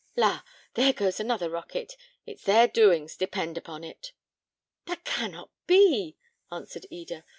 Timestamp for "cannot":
5.03-5.51